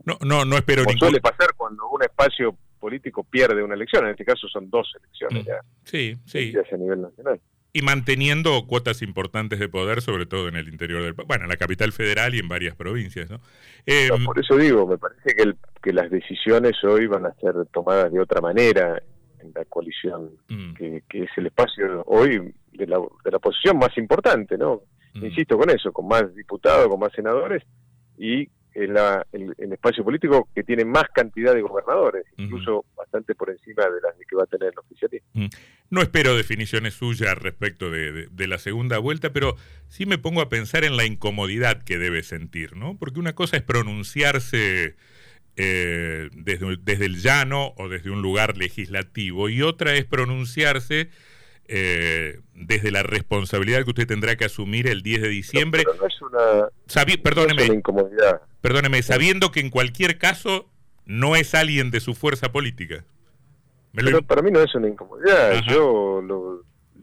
no, 0.06 0.18
no, 0.22 0.46
no 0.46 0.56
espero 0.56 0.84
Como 0.84 0.98
suele 0.98 1.20
pasar 1.20 1.54
cuando 1.56 1.88
un 1.90 2.04
espacio 2.04 2.56
político 2.80 3.24
pierde 3.24 3.64
una 3.64 3.76
elección, 3.76 4.06
en 4.06 4.12
este 4.12 4.26
caso 4.26 4.48
son 4.48 4.70
dos 4.70 4.92
elecciones 5.00 5.46
mm. 5.46 5.48
ya. 5.48 5.62
Sí, 5.84 6.18
sí. 6.26 6.54
a 6.72 6.78
nivel 6.78 7.02
nacional 7.02 7.40
y 7.74 7.82
manteniendo 7.82 8.66
cuotas 8.68 9.02
importantes 9.02 9.60
de 9.60 9.70
poder, 9.70 10.02
sobre 10.02 10.26
todo 10.26 10.48
en 10.48 10.56
el 10.56 10.68
interior 10.68 11.02
del 11.04 11.14
bueno, 11.14 11.46
en 11.46 11.50
la 11.50 11.58
capital 11.58 11.92
federal 11.92 12.36
y 12.36 12.40
en 12.40 12.48
varias 12.48 12.76
provincias, 12.76 13.30
¿no? 13.30 13.40
Em, 13.86 14.26
por 14.26 14.40
eso 14.40 14.58
digo, 14.58 14.86
me 14.86 14.98
parece 14.98 15.34
que, 15.36 15.54
que 15.82 15.94
las 15.94 16.10
decisiones 16.12 16.84
hoy 16.84 17.08
van 17.08 17.26
a 17.26 17.34
ser 17.36 17.54
tomadas 17.72 18.12
de 18.12 18.20
otra 18.20 18.42
manera 18.42 19.02
en 19.40 19.52
la 19.56 19.66
coalición, 19.66 20.32
mm. 20.50 20.74
que, 20.74 21.04
es 21.10 21.30
el 21.38 21.48
espacio 21.48 22.04
hoy 22.06 22.54
de 22.74 22.88
la, 22.88 23.00
de 23.24 23.32
la 23.32 23.40
posición 23.40 23.78
más 23.78 23.98
importante, 23.98 24.58
¿no? 24.58 24.82
Mm. 25.14 25.26
Insisto 25.26 25.58
con 25.58 25.70
eso, 25.70 25.92
con 25.92 26.08
más 26.08 26.34
diputados, 26.36 26.88
con 26.88 27.00
más 27.00 27.12
senadores 27.14 27.64
y 28.18 28.50
el, 28.74 28.96
el, 29.34 29.74
espacio 29.74 30.04
político 30.04 30.48
que 30.56 30.64
tiene 30.64 30.86
más 30.86 31.06
cantidad 31.14 31.54
de 31.54 31.62
gobernadores, 31.62 32.26
incluso 32.38 32.86
bastante 32.96 33.36
por 33.36 33.50
encima 33.50 33.84
de 33.84 34.02
las 34.02 34.16
que 34.28 34.36
va 34.36 34.44
a 34.44 34.48
tener 34.48 34.70
el 34.72 34.80
oficialismo. 34.80 35.50
No 35.90 36.02
espero 36.02 36.38
definiciones 36.38 36.94
suyas 36.94 37.38
respecto 37.38 37.90
de, 37.90 38.48
la 38.48 38.58
segunda 38.58 38.98
vuelta, 38.98 39.34
pero 39.34 39.56
sí 39.90 40.06
me 40.06 40.18
pongo 40.18 40.42
a 40.42 40.50
pensar 40.50 40.86
en 40.86 40.96
la 40.96 41.06
incomodidad 41.06 41.84
que 41.84 41.98
debe 41.98 42.24
sentir, 42.24 42.78
¿no? 42.78 42.98
Porque 42.98 43.20
una 43.20 43.34
cosa 43.34 43.58
es 43.58 43.64
pronunciarse 43.64 44.96
eh, 45.58 46.30
desde, 46.34 46.78
desde 46.78 47.06
el 47.06 47.22
llano 47.22 47.74
o 47.78 47.90
desde 47.90 48.10
un 48.10 48.22
lugar 48.22 48.56
legislativo 48.56 49.50
y 49.50 49.62
otra 49.64 49.96
es 49.96 50.06
pronunciarse 50.06 51.10
eh, 51.68 52.40
desde 52.54 52.92
la 52.92 53.04
responsabilidad 53.04 53.84
que 53.84 53.90
usted 53.90 54.08
tendrá 54.08 54.36
que 54.36 54.46
asumir 54.46 54.88
el 54.88 55.02
10 55.02 55.22
de 55.22 55.30
diciembre. 55.30 55.84
No, 55.86 56.06
es 56.06 56.22
una, 56.22 57.22
perdóneme, 57.24 57.66
incomodidad. 57.66 58.42
Perdóneme, 58.62 59.02
sabiendo 59.04 59.52
que 59.52 59.60
en 59.60 59.70
cualquier 59.70 60.18
caso 60.18 60.68
no 61.06 61.36
es 61.36 61.56
alguien 61.56 61.92
de 61.92 62.00
su 62.00 62.14
fuerza 62.14 62.52
política. 62.52 63.04
Pero 63.94 64.22
para 64.22 64.42
mí 64.42 64.52
no 64.52 64.62
es 64.62 64.74
una 64.76 64.88
incomodidad. 64.88 65.62
Yo 65.68 66.22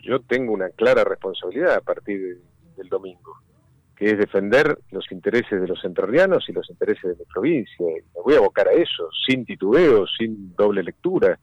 yo 0.08 0.20
tengo 0.20 0.52
una 0.52 0.70
clara 0.70 1.04
responsabilidad 1.04 1.74
a 1.74 1.80
partir 1.80 2.40
del 2.76 2.88
domingo, 2.88 3.36
que 3.96 4.06
es 4.12 4.18
defender 4.18 4.78
los 4.90 5.10
intereses 5.12 5.60
de 5.60 5.68
los 5.68 5.84
entrerrianos 5.84 6.48
y 6.48 6.52
los 6.52 6.68
intereses 6.70 7.02
de 7.02 7.16
mi 7.16 7.24
provincia. 7.26 7.86
me 7.86 8.22
voy 8.24 8.34
a 8.34 8.38
abocar 8.38 8.68
a 8.68 8.72
eso, 8.72 9.08
sin 9.26 9.44
titubeo, 9.44 10.06
sin 10.06 10.54
doble 10.56 10.82
lectura 10.82 11.38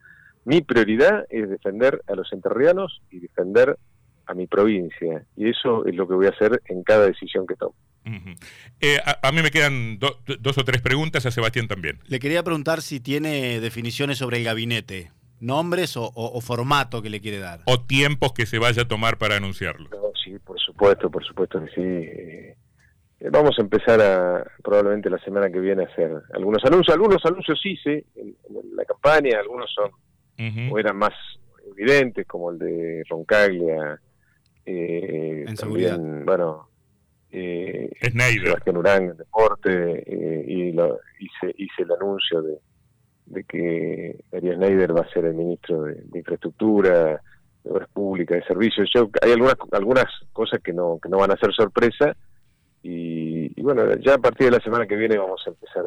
mi 0.46 0.62
prioridad 0.62 1.26
es 1.30 1.50
defender 1.50 2.02
a 2.08 2.16
los 2.16 2.32
enterrianos 2.32 3.02
y 3.12 3.20
defender 3.20 3.78
a 4.28 4.34
mi 4.34 4.48
provincia. 4.48 5.24
Y 5.36 5.50
eso 5.50 5.86
es 5.86 5.96
lo 5.96 6.08
que 6.08 6.14
voy 6.14 6.28
a 6.28 6.30
hacer 6.30 6.62
en 6.66 6.84
cada 6.84 7.06
decisión 7.06 7.46
que 7.46 7.56
tomo. 7.56 7.76
Eh, 8.82 9.00
a, 9.04 9.32
mí 9.32 9.42
me 9.42 9.50
quedan 9.50 9.98
dos 9.98 10.58
o 10.58 10.64
tres 10.64 10.82
preguntas, 10.82 11.26
a 11.26 11.32
Sebastián 11.32 11.68
también. 11.68 12.00
Le 12.08 12.20
quería 12.20 12.44
preguntar 12.44 12.82
si 12.84 13.00
tiene 13.00 13.60
definiciones 13.60 14.20
sobre 14.20 14.38
el 14.38 14.44
gabinete, 14.44 15.12
nombres 15.40 15.96
o, 15.98 16.42
formato 16.42 17.02
que 17.02 17.10
le 17.10 17.20
quiere 17.20 17.40
dar. 17.40 17.62
O 17.66 17.82
tiempos 17.82 18.34
que 18.34 18.46
se 18.46 18.60
vaya 18.60 18.84
a 18.84 18.88
tomar 18.88 19.18
para 19.18 19.38
anunciarlo. 19.38 19.90
sí, 20.24 20.38
por 20.40 20.60
supuesto, 20.60 21.10
por 21.10 21.26
supuesto 21.26 21.60
que 21.60 21.72
sí. 21.72 21.82
Eh, 21.82 23.30
vamos 23.32 23.58
a 23.58 23.62
empezar 23.64 24.00
a, 24.00 24.44
probablemente 24.64 25.10
la 25.10 25.18
semana 25.20 25.50
que 25.50 25.60
viene 25.60 25.84
a 25.84 25.88
hacer 25.88 26.12
algunos 26.36 26.64
anuncios. 26.64 26.94
Algunos 26.94 27.26
anuncios 27.26 27.60
hice 27.66 28.06
en 28.16 28.36
la 28.76 28.86
campaña, 28.86 29.40
algunos 29.40 29.74
son 29.74 29.90
o 30.72 30.80
eran 30.80 30.98
más 30.98 31.14
evidentes, 31.72 32.28
como 32.28 32.52
el 32.52 32.60
de 32.60 33.04
Roncaglia, 33.10 34.00
eh, 34.66 35.46
también, 35.58 36.26
bueno, 36.26 36.70
eh, 37.32 37.90
Sebastián 38.02 38.78
Urán 38.78 39.04
en 39.04 39.18
deporte, 39.18 40.04
eh, 40.06 40.46
y 40.48 40.72
lo, 40.72 41.00
hice, 41.20 41.54
hice 41.58 41.84
el 41.84 41.92
anuncio 41.92 42.42
de, 42.42 42.58
de 43.28 43.44
que 43.44 44.24
Arias 44.34 44.56
Schneider 44.56 44.96
va 44.96 45.02
a 45.02 45.10
ser 45.10 45.26
el 45.26 45.36
ministro 45.36 45.84
de, 45.84 46.04
Infraestructura, 46.14 47.22
de 47.64 47.72
Obras 47.72 47.90
Públicas, 47.90 48.40
de 48.40 48.46
Servicios. 48.46 48.90
Yo, 48.94 49.10
hay 49.22 49.32
algunas 49.32 49.56
algunas 49.72 50.06
cosas 50.34 50.62
que 50.62 50.74
no, 50.74 51.00
que 51.02 51.10
no 51.10 51.18
van 51.18 51.32
a 51.32 51.38
ser 51.38 51.54
sorpresa, 51.54 52.16
y, 52.88 53.60
bueno, 53.64 53.96
ya 53.96 54.14
a 54.14 54.20
partir 54.20 54.46
de 54.46 54.58
la 54.58 54.64
semana 54.64 54.86
que 54.86 54.96
viene 54.96 55.18
vamos 55.18 55.42
a 55.48 55.50
empezar 55.50 55.84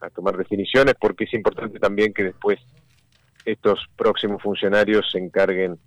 a 0.00 0.10
tomar 0.10 0.36
definiciones, 0.36 0.94
porque 1.00 1.24
es 1.24 1.34
importante 1.34 1.78
también 1.78 2.12
que 2.12 2.24
después 2.24 2.58
estos 3.52 3.80
próximos 3.96 4.42
funcionarios 4.42 5.10
se 5.10 5.18
encarguen 5.18 5.78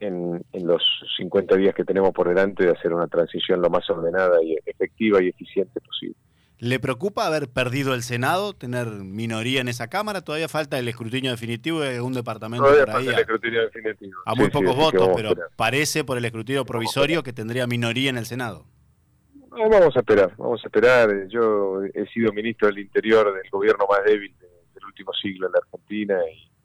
en, 0.00 0.44
los 0.52 0.82
50 1.16 1.56
días 1.56 1.74
que 1.74 1.84
tenemos 1.84 2.12
por 2.12 2.28
delante 2.28 2.64
de 2.64 2.70
hacer 2.70 2.92
una 2.92 3.06
transición 3.06 3.62
lo 3.62 3.70
más 3.70 3.88
ordenada 3.88 4.42
y 4.42 4.56
efectiva 4.66 5.22
y 5.22 5.28
eficiente 5.28 5.80
posible. 5.80 6.16
¿Le 6.58 6.80
preocupa 6.80 7.26
haber 7.26 7.48
perdido 7.48 7.94
el 7.94 8.02
Senado, 8.02 8.54
tener 8.54 8.86
minoría 8.86 9.60
en 9.60 9.68
esa 9.68 9.88
Cámara? 9.88 10.22
Todavía 10.22 10.48
falta 10.48 10.78
el 10.78 10.88
escrutinio 10.88 11.30
definitivo 11.30 11.80
de 11.80 12.00
un 12.00 12.14
departamento 12.14 12.64
Todavía 12.64 12.86
falta 12.90 13.12
el 13.12 13.18
escrutinio 13.18 13.62
definitivo. 13.62 14.20
A 14.24 14.34
muy 14.34 14.48
pocos 14.48 14.74
votos, 14.74 15.10
pero 15.14 15.34
parece 15.54 16.02
por 16.02 16.16
el 16.16 16.24
escrutinio 16.24 16.64
provisorio 16.64 17.22
que 17.22 17.32
tendría 17.34 17.66
minoría 17.66 18.08
en 18.10 18.16
el 18.16 18.24
Senado. 18.24 18.64
vamos 19.50 19.94
a 19.96 20.00
esperar, 20.00 20.32
vamos 20.38 20.60
a 20.64 20.66
esperar. 20.66 21.28
Yo 21.28 21.82
he 21.94 22.06
sido 22.06 22.32
ministro 22.32 22.68
del 22.68 22.78
Interior 22.78 23.34
del 23.34 23.50
gobierno 23.50 23.86
más 23.88 24.02
débil 24.04 24.34
del 24.40 24.84
último 24.84 25.12
siglo 25.12 25.48
en 25.48 25.52
la 25.52 25.58
Argentina 25.58 26.18
y 26.32 26.55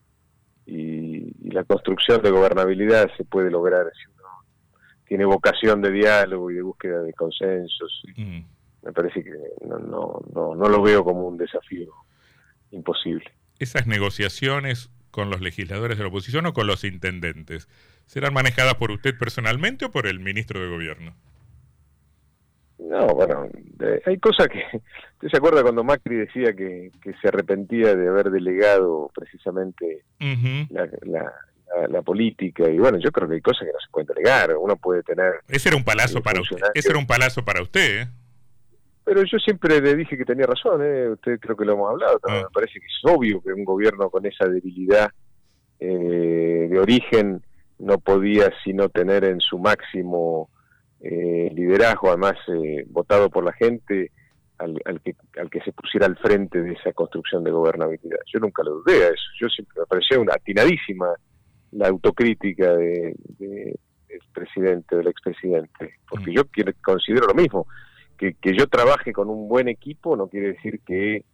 y, 0.72 1.52
la 1.52 1.64
construcción 1.66 2.22
de 2.22 2.32
gobernabilidad 2.32 3.10
se 3.18 3.26
puede 3.26 3.52
lograr 3.52 3.86
si 3.94 4.10
uno 4.10 4.30
tiene 5.06 5.26
vocación 5.26 5.82
de 5.82 5.92
diálogo 5.92 6.50
y 6.50 6.56
de 6.56 6.62
búsqueda 6.62 7.02
de 7.02 7.14
consensos. 7.14 8.02
Mm. 8.16 8.40
Me 8.84 8.94
parece 8.94 9.22
que 9.22 9.32
no, 9.68 9.78
no, 9.80 10.22
no, 10.34 10.56
no 10.56 10.70
lo 10.70 10.82
veo 10.82 11.04
como 11.04 11.28
un 11.28 11.38
desafío 11.38 11.94
imposible. 12.72 13.30
Esas 13.60 13.86
negociaciones 13.86 14.90
con 15.12 15.30
los 15.30 15.42
legisladores 15.42 15.98
de 15.98 16.06
la 16.06 16.10
oposición 16.10 16.46
o 16.46 16.54
con 16.54 16.68
los 16.68 16.86
intendentes, 16.86 17.68
¿serán 18.06 18.34
manejadas 18.34 18.76
por 18.76 18.92
usted 18.92 19.18
personalmente 19.18 19.86
o 19.86 19.92
por 19.92 20.08
el 20.08 20.20
ministro 20.20 20.62
de 20.62 20.70
Gobierno? 20.70 21.16
No, 22.82 23.08
bueno, 23.10 23.48
hay 24.06 24.18
cosas 24.18 24.48
que... 24.48 24.64
¿Usted 25.14 25.30
se 25.30 25.38
acuerda 25.38 25.62
cuando 25.62 25.84
Macri 25.84 26.16
decía 26.18 26.54
que, 26.54 26.92
se 27.22 27.28
arrepentía 27.28 27.96
de 27.96 28.08
haber 28.08 28.32
delegado 28.32 29.12
precisamente 29.14 30.04
la, 30.20 32.02
política? 32.02 32.68
Y 32.70 32.80
bueno, 32.80 32.98
yo 32.98 33.12
creo 33.12 33.30
que 33.30 33.36
hay 33.36 33.42
cosas 33.42 33.68
que 33.68 33.74
no 33.74 33.80
se 33.80 33.92
pueden 33.92 34.08
delegar. 34.08 34.56
Uno 34.58 34.76
puede 34.78 35.04
tener... 35.04 35.42
Ese 35.48 35.70
era 35.70 35.78
un 35.78 35.84
palazo 35.84 36.24
para 36.24 36.42
usted. 36.42 36.58
Ese 36.74 36.90
era 36.90 36.98
un 36.98 37.06
palazo 37.06 37.46
para 37.46 37.62
usted, 37.62 38.02
¿eh? 38.02 38.08
Pero 39.04 39.24
yo 39.24 39.38
siempre 39.40 39.82
le 39.82 39.96
dije 39.96 40.18
que 40.18 40.26
tenía 40.26 40.46
razón, 40.46 40.82
¿eh? 40.84 41.10
Usted 41.10 41.40
creo 41.40 41.56
que 41.56 41.66
lo 41.66 41.74
hemos 41.74 41.90
hablado. 41.92 42.20
Ah. 42.24 42.42
Me 42.44 42.50
parece 42.54 42.80
que 42.80 42.86
es 42.86 43.02
obvio 43.04 43.42
que 43.42 43.54
un 43.54 43.66
gobierno 43.66 44.10
con 44.10 44.26
esa 44.26 44.48
debilidad 44.48 45.12
eh, 45.80 46.68
de 46.70 46.80
origen 46.80 47.44
no 47.80 47.98
podía 48.00 48.52
sino 48.64 48.90
tener 48.90 49.24
en 49.24 49.40
su 49.40 49.58
máximo 49.58 50.50
eh, 51.04 51.50
liderazgo, 51.54 52.10
además 52.10 52.36
eh, 52.48 52.86
votado 52.88 53.30
por 53.30 53.44
la 53.44 53.54
gente, 53.54 54.12
al, 54.58 55.02
que, 55.02 55.16
al 55.40 55.50
que 55.50 55.62
se 55.62 55.72
pusiera 55.72 56.06
al 56.06 56.18
frente 56.18 56.62
de 56.62 56.74
esa 56.74 56.94
construcción 56.94 57.44
de 57.44 57.52
gobernabilidad. 57.52 58.20
Yo 58.32 58.40
nunca 58.40 58.64
lo 58.64 58.76
dudé 58.76 59.06
a 59.06 59.08
eso. 59.08 59.24
Yo 59.40 59.50
siempre 59.50 59.80
me 59.80 59.86
parecía 59.88 60.20
una 60.20 60.34
atinadísima 60.34 61.08
la 61.72 61.88
autocrítica 61.88 62.74
de, 62.74 63.16
del 63.40 63.78
presidente, 64.34 64.96
del 64.96 65.08
expresidente, 65.08 65.96
porque 66.10 66.32
mm. 66.32 66.34
yo 66.34 66.44
considero 66.84 67.28
lo 67.28 67.34
mismo. 67.34 67.66
Que, 68.18 68.36
que 68.36 68.56
yo 68.56 68.68
trabaje 68.68 69.14
con 69.14 69.30
un 69.30 69.48
buen 69.48 69.68
equipo 69.68 70.16
no 70.16 70.28
quiere 70.28 70.50
decir 70.54 70.82
que 70.86 71.26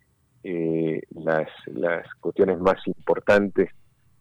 eh, 0.43 1.01
las, 1.09 1.49
las 1.65 2.07
cuestiones 2.21 2.59
más 2.59 2.77
importantes 2.87 3.71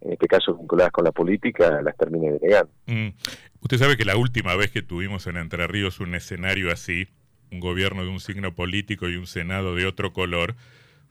en 0.00 0.12
este 0.12 0.26
caso 0.26 0.54
vinculadas 0.54 0.92
con 0.92 1.04
la 1.04 1.12
política, 1.12 1.80
las 1.82 1.96
termine 1.96 2.32
delegando. 2.32 2.70
Mm. 2.86 3.08
Usted 3.60 3.78
sabe 3.78 3.96
que 3.96 4.04
la 4.04 4.16
última 4.16 4.54
vez 4.54 4.70
que 4.70 4.82
tuvimos 4.82 5.26
en 5.26 5.36
Entre 5.36 5.66
Ríos 5.66 6.00
un 6.00 6.14
escenario 6.14 6.72
así, 6.72 7.08
un 7.50 7.60
gobierno 7.60 8.02
de 8.02 8.10
un 8.10 8.20
signo 8.20 8.54
político 8.54 9.08
y 9.08 9.16
un 9.16 9.26
Senado 9.26 9.74
de 9.74 9.86
otro 9.86 10.12
color, 10.12 10.54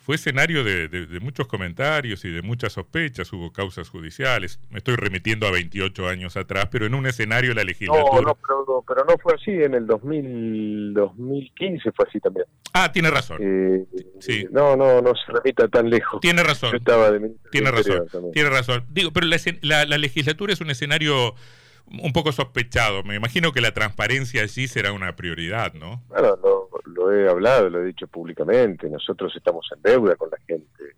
fue 0.06 0.18
escenario 0.18 0.64
de, 0.64 1.20
muchos 1.20 1.48
comentarios 1.48 2.24
y 2.26 2.30
de 2.30 2.44
muchas 2.44 2.74
sospechas, 2.74 3.34
hubo 3.34 3.52
causas 3.52 3.90
judiciales. 3.90 4.60
Me 4.70 4.78
estoy 4.78 4.98
remitiendo 4.98 5.48
a 5.48 5.52
28 5.52 6.08
años 6.08 6.38
atrás, 6.38 6.68
pero 6.70 6.86
en 6.86 6.94
un 6.94 7.08
escenario 7.08 7.50
de 7.50 7.56
la 7.56 7.64
legislatura... 7.64 8.22
No, 8.22 8.22
no 8.22 8.84
pero, 8.88 9.04
no 9.04 9.18
fue 9.18 9.34
así, 9.34 9.50
en 9.50 9.74
el 9.74 9.88
2000, 9.88 10.94
2015 10.94 11.92
fue 11.92 12.06
así 12.08 12.20
también. 12.20 12.46
Ah, 12.74 12.92
tiene 12.92 13.10
razón. 13.10 13.40
Eh, 13.42 13.84
sí. 14.20 14.46
No, 14.52 14.76
no, 14.76 15.02
no 15.02 15.14
se 15.16 15.32
remita 15.32 15.68
tan 15.70 15.90
lejos. 15.90 16.22
Tiene 16.22 16.44
razón. 16.44 16.76
estaba 16.76 17.10
de 17.10 17.32
Tiene 17.50 17.72
razón, 17.72 18.06
tiene 18.32 18.50
razón. 18.52 18.86
Digo, 18.90 19.10
pero 19.12 19.26
la, 19.26 19.86
la 19.86 19.98
legislatura 19.98 20.54
es 20.54 20.62
un 20.62 20.70
escenario 20.70 21.34
un 21.88 22.14
poco 22.14 22.32
sospechado. 22.32 23.04
Me 23.04 23.16
imagino 23.16 23.52
que 23.52 23.62
la 23.62 23.72
transparencia 23.72 24.44
allí 24.44 24.68
será 24.68 24.92
una 24.92 25.16
prioridad, 25.16 25.74
¿no? 25.74 26.04
Bueno, 26.08 26.36
lo, 26.42 26.70
lo 26.86 27.12
he 27.12 27.30
hablado, 27.30 27.70
lo 27.70 27.82
he 27.82 27.86
dicho 27.86 28.08
públicamente. 28.08 28.90
Nosotros 28.90 29.34
estamos 29.36 29.68
en 29.76 29.82
deuda 29.82 30.16
con 30.16 30.30
la 30.30 30.38
gente 30.48 30.96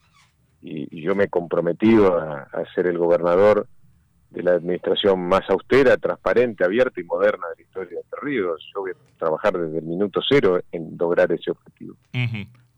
y, 0.62 1.02
yo 1.02 1.16
me 1.16 1.26
he 1.26 1.30
comprometido 1.30 2.18
a, 2.18 2.48
ser 2.74 2.88
el 2.88 2.98
gobernador 2.98 3.68
de 4.30 4.44
la 4.44 4.54
administración 4.54 5.22
más 5.28 5.50
austera, 5.50 5.96
transparente, 5.98 6.66
abierta 6.66 7.00
y 7.00 7.04
moderna 7.04 7.48
de 7.50 7.56
la 7.56 7.62
historia 7.62 7.92
de 7.92 8.02
Entre 8.02 8.20
Ríos. 8.22 8.62
Yo 8.76 8.82
voy 8.82 8.92
a 8.92 9.18
trabajar 9.18 9.58
desde 9.58 9.80
el 9.80 9.86
minuto 9.86 10.22
cero 10.28 10.60
en 10.72 10.98
lograr 11.00 11.32
ese 11.32 11.52
objetivo. 11.52 11.96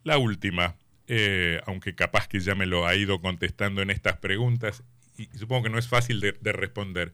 La 0.04 0.18
última, 0.18 0.76
eh, 1.08 1.60
aunque 1.66 1.96
capaz 1.96 2.28
que 2.28 2.40
ya 2.40 2.56
me 2.56 2.66
lo 2.66 2.86
ha 2.86 2.96
ido 2.96 3.20
contestando 3.20 3.82
en 3.82 3.90
estas 3.90 4.18
preguntas, 4.18 4.84
y 5.18 5.26
supongo 5.38 5.64
que 5.64 5.70
no 5.70 5.80
es 5.80 5.88
fácil 5.88 6.22
de, 6.22 6.54
responder. 6.54 7.14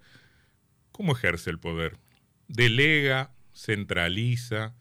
¿Cómo 0.96 1.12
ejerce 1.12 1.50
el 1.50 1.60
poder? 1.60 1.98
¿Delega, 2.48 3.32
centraliza, 3.52 4.76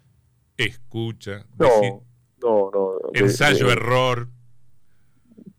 escucha? 0.56 1.44
No, 1.58 2.04
no, 2.40 2.70
no. 2.72 2.98
Ensayo, 3.14 3.68
error. 3.68 4.28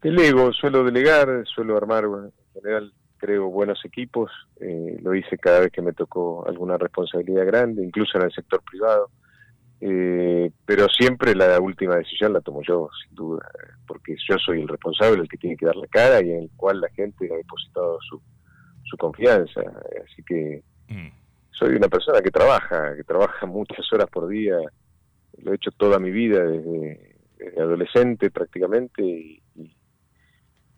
Delego, 0.01 0.53
suelo 0.53 0.85
delegar, 0.85 1.43
suelo 1.45 1.75
armar, 1.75 2.05
en 2.05 2.31
general 2.53 2.93
creo 3.17 3.49
buenos 3.49 3.83
equipos, 3.83 4.31
eh, 4.61 4.97
lo 5.01 5.13
hice 5.13 5.37
cada 5.37 5.59
vez 5.59 5.73
que 5.73 5.81
me 5.81 5.91
tocó 5.91 6.47
alguna 6.47 6.77
responsabilidad 6.77 7.45
grande, 7.45 7.83
incluso 7.83 8.17
en 8.17 8.23
el 8.23 8.31
sector 8.31 8.61
privado, 8.63 9.09
eh, 9.81 10.51
pero 10.65 10.87
siempre 10.87 11.35
la 11.35 11.59
última 11.59 11.97
decisión 11.97 12.31
la 12.31 12.39
tomo 12.39 12.61
yo, 12.65 12.87
sin 13.05 13.13
duda, 13.13 13.45
porque 13.85 14.15
yo 14.29 14.37
soy 14.37 14.61
el 14.61 14.69
responsable, 14.69 15.23
el 15.23 15.27
que 15.27 15.37
tiene 15.37 15.57
que 15.57 15.65
dar 15.65 15.75
la 15.75 15.87
cara 15.87 16.23
y 16.23 16.31
en 16.31 16.43
el 16.43 16.49
cual 16.55 16.79
la 16.79 16.89
gente 16.91 17.29
ha 17.29 17.35
depositado 17.35 17.97
su, 18.07 18.21
su 18.85 18.97
confianza, 18.97 19.61
así 20.03 20.23
que 20.23 20.63
mm. 20.87 21.09
soy 21.51 21.75
una 21.75 21.89
persona 21.89 22.21
que 22.21 22.31
trabaja, 22.31 22.95
que 22.95 23.03
trabaja 23.03 23.45
muchas 23.45 23.91
horas 23.91 24.09
por 24.09 24.27
día, 24.27 24.57
lo 25.39 25.51
he 25.51 25.55
hecho 25.55 25.71
toda 25.71 25.99
mi 25.99 26.11
vida 26.11 26.43
desde, 26.43 27.15
adolescente 27.57 28.31
prácticamente 28.31 29.03
y 29.03 29.41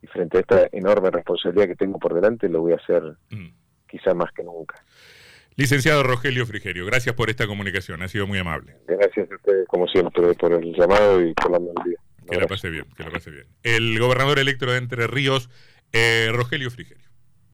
y 0.02 0.08
frente 0.08 0.38
a 0.38 0.42
esta 0.42 0.68
enorme 0.72 1.12
responsabilidad 1.12 1.68
que 1.68 1.76
tengo 1.76 2.00
por 2.00 2.14
delante, 2.14 2.50
lo 2.50 2.62
voy 2.62 2.74
a 2.74 2.76
hacer 2.76 3.02
mm. 3.30 3.48
quizá 3.88 4.14
más 4.14 4.32
que 4.32 4.44
nunca. 4.44 4.84
Licenciado 5.56 6.04
Rogelio 6.04 6.46
Frigerio, 6.46 6.86
gracias 6.86 7.16
por 7.16 7.30
esta 7.30 7.48
comunicación, 7.48 8.02
ha 8.04 8.08
sido 8.08 8.28
muy 8.28 8.38
amable. 8.38 8.76
Gracias 8.88 9.32
a 9.32 9.36
ustedes, 9.36 9.68
como 9.68 9.88
siempre, 9.88 10.34
por 10.36 10.54
el 10.54 10.74
llamado 10.76 11.22
y 11.22 11.34
por 11.34 11.52
la 11.52 11.60
melodía. 11.60 11.98
Que 12.30 12.40
lo 12.40 12.48
pase 12.48 12.70
bien, 12.70 12.86
que 12.96 13.04
lo 13.04 13.12
pase 13.12 13.32
bien. 13.32 13.48
El 13.64 13.98
gobernador 14.00 14.38
electo 14.38 14.66
de 14.68 14.78
Entre 14.78 15.08
Ríos, 15.08 15.50
eh, 15.94 16.30
Rogelio 16.32 16.70
Frigerio. 16.70 17.07